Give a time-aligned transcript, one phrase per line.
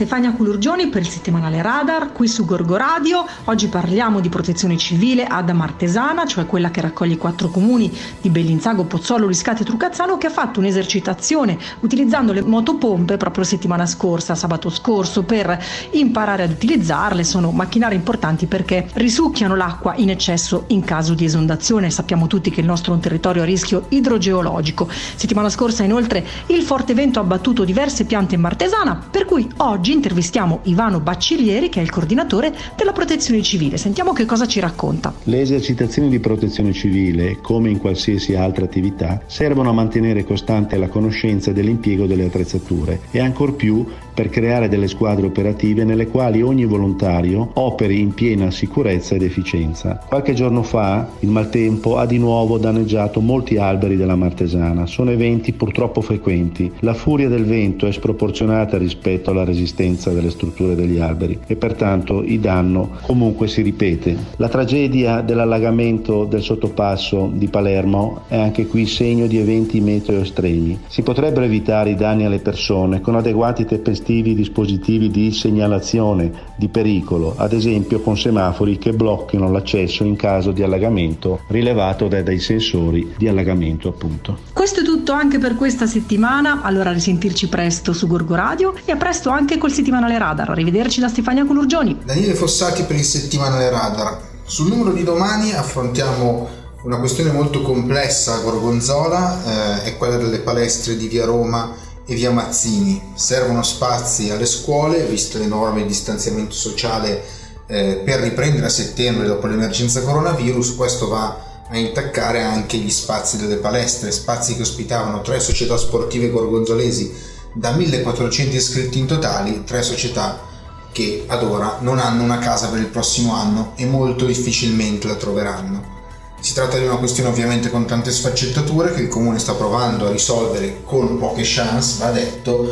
[0.00, 3.26] Stefania Culurgioni per il settimanale Radar, qui su Gorgo Radio.
[3.44, 8.30] Oggi parliamo di protezione civile ad Amartesana, cioè quella che raccoglie i quattro comuni di
[8.30, 14.34] Bellinzago, Pozzolo, Riscate e Trucazzano, che ha fatto un'esercitazione utilizzando le motopompe proprio settimana scorsa,
[14.34, 17.22] sabato scorso, per imparare ad utilizzarle.
[17.22, 21.90] Sono macchinari importanti perché risucchiano l'acqua in eccesso in caso di esondazione.
[21.90, 24.88] Sappiamo tutti che il nostro è un territorio a rischio idrogeologico.
[24.90, 29.88] Settimana scorsa, inoltre, il forte vento ha abbattuto diverse piante in Martesana, per cui oggi
[29.90, 33.76] Oggi intervistiamo Ivano Bacciglieri che è il coordinatore della protezione civile.
[33.76, 35.12] Sentiamo che cosa ci racconta.
[35.24, 40.86] Le esercitazioni di protezione civile, come in qualsiasi altra attività, servono a mantenere costante la
[40.86, 43.84] conoscenza dell'impiego delle attrezzature e ancor più
[44.14, 50.04] per creare delle squadre operative nelle quali ogni volontario operi in piena sicurezza ed efficienza.
[50.06, 54.86] Qualche giorno fa il maltempo ha di nuovo danneggiato molti alberi della Martesana.
[54.86, 56.70] Sono eventi purtroppo frequenti.
[56.80, 62.22] La furia del vento è sproporzionata rispetto alla resistenza delle strutture degli alberi e pertanto
[62.22, 64.14] il danno comunque si ripete.
[64.36, 70.78] La tragedia dell'allagamento del sottopasso di Palermo è anche qui segno di eventi meteo estremi.
[70.86, 77.34] Si potrebbero evitare i danni alle persone con adeguati tempestivi dispositivi di segnalazione di pericolo,
[77.36, 83.14] ad esempio con semafori che blocchino l'accesso in caso di allagamento rilevato dai, dai sensori
[83.16, 84.38] di allagamento appunto.
[84.52, 88.96] Questo è tutto anche per questa settimana, allora risentirci presto su Gorgo Radio e a
[88.96, 90.50] presto anche col settimanale Radar.
[90.50, 91.98] Arrivederci da Stefania Colurgioni.
[92.04, 94.18] Daniele Fossati per il settimanale Radar.
[94.44, 96.48] Sul numero di domani affrontiamo
[96.82, 101.74] una questione molto complessa a Gorgonzola, eh, è quella delle palestre di Via Roma
[102.06, 103.12] e via Mazzini.
[103.14, 107.22] Servono spazi alle scuole, visto l'enorme distanziamento sociale
[107.66, 110.74] eh, per riprendere a settembre dopo l'emergenza coronavirus.
[110.74, 116.30] Questo va a intaccare anche gli spazi delle palestre, spazi che ospitavano tre società sportive
[116.30, 117.14] gorgonzolesi
[117.52, 120.48] da 1400 iscritti in totali, tre società
[120.92, 125.14] che ad ora non hanno una casa per il prossimo anno e molto difficilmente la
[125.14, 125.98] troveranno.
[126.40, 130.10] Si tratta di una questione ovviamente con tante sfaccettature che il comune sta provando a
[130.10, 132.66] risolvere con poche chance, va detto,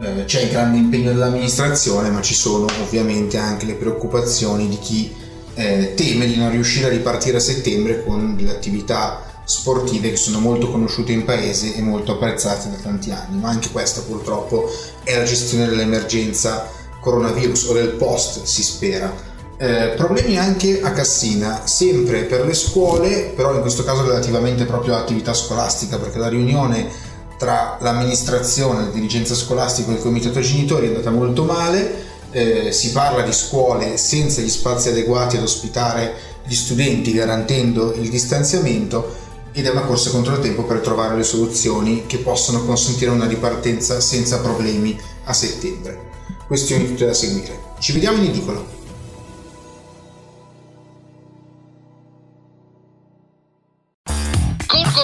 [0.00, 5.14] eh, c'è il grande impegno dell'amministrazione, ma ci sono ovviamente anche le preoccupazioni di chi
[5.54, 10.38] eh, teme di non riuscire a ripartire a settembre con delle attività sportive che sono
[10.38, 14.70] molto conosciute in paese e molto apprezzate da tanti anni, ma anche questa purtroppo
[15.02, 16.68] è la gestione dell'emergenza
[17.00, 19.30] coronavirus o del post, si spera.
[19.56, 24.94] Eh, problemi anche a Cassina, sempre per le scuole, però in questo caso relativamente proprio
[24.94, 30.88] all'attività scolastica, perché la riunione tra l'amministrazione, la dirigenza scolastica e il comitato genitori è
[30.90, 32.10] andata molto male.
[32.30, 36.14] Eh, si parla di scuole senza gli spazi adeguati ad ospitare
[36.46, 41.24] gli studenti garantendo il distanziamento ed è una corsa contro il tempo per trovare le
[41.24, 46.10] soluzioni che possano consentire una ripartenza senza problemi a settembre.
[46.46, 47.60] Questioni tutte da seguire.
[47.78, 48.80] Ci vediamo in edicolo.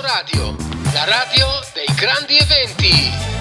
[0.08, 0.56] Radio,
[0.94, 3.37] la radio dei grandi eventi.